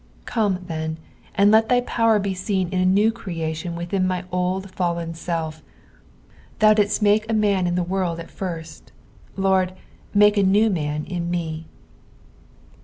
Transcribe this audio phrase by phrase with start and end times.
[0.25, 0.97] Come, then,
[1.35, 5.61] and let thy power be seen in a new creation within my old fallen self.
[6.57, 8.91] Thou didst make a man in the world at first;
[9.37, 9.73] Lord,
[10.11, 11.67] make a new man in me!